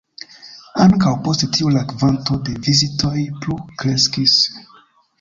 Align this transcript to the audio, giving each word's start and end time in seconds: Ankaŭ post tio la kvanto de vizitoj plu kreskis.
Ankaŭ 0.85 1.11
post 1.27 1.45
tio 1.59 1.75
la 1.77 1.85
kvanto 1.93 2.41
de 2.49 2.57
vizitoj 2.71 3.15
plu 3.45 3.63
kreskis. 3.83 4.43